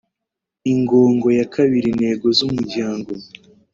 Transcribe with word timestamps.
Ingongo 0.73 1.27
ya 1.39 1.45
kabiri 1.53 1.87
Intego 1.91 2.25
z 2.37 2.39
umuryango 2.47 3.11